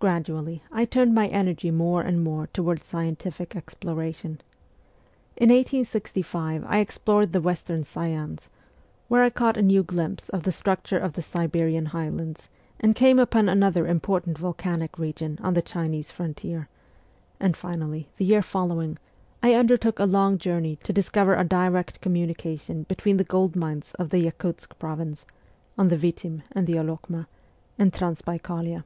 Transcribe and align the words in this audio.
Gradually 0.00 0.64
I 0.72 0.84
turned 0.84 1.14
my 1.14 1.28
energy 1.28 1.70
more 1.70 2.02
and 2.02 2.24
more 2.24 2.48
toward 2.48 2.82
scientific 2.82 3.54
exploration. 3.54 4.40
In 5.36 5.50
1865 5.50 6.64
I 6.66 6.80
explored 6.80 7.32
the 7.32 7.40
western 7.40 7.84
Sayans, 7.84 8.48
where 9.06 9.22
I 9.22 9.30
caught 9.30 9.56
a 9.56 9.62
new 9.62 9.84
glimpse 9.84 10.28
of 10.30 10.42
the 10.42 10.50
structure 10.50 10.98
of 10.98 11.12
the 11.12 11.22
Siberian 11.22 11.86
highlands 11.86 12.48
and 12.80 12.96
came 12.96 13.20
upon 13.20 13.48
another 13.48 13.86
important 13.86 14.38
volcanic 14.38 14.98
region 14.98 15.38
on 15.40 15.54
the 15.54 15.62
Chinese 15.62 16.10
fron 16.10 16.34
tier; 16.34 16.68
and 17.38 17.56
finally, 17.56 18.08
the 18.16 18.24
year 18.24 18.42
following, 18.42 18.98
I 19.40 19.54
undertook 19.54 20.00
a 20.00 20.04
long 20.04 20.36
journey 20.36 20.80
to 20.82 20.92
discover 20.92 21.36
a 21.36 21.44
direct 21.44 22.00
communication 22.00 22.82
between 22.88 23.18
the 23.18 23.22
gold 23.30 23.54
mines 23.54 23.92
of 24.00 24.10
the 24.10 24.18
Yakutsk 24.26 24.76
province 24.80 25.24
(on 25.78 25.86
the 25.86 25.96
Vitini 25.96 26.42
and 26.50 26.66
the 26.66 26.72
Olokma) 26.74 27.28
and 27.78 27.92
Transbaikalia. 27.92 28.82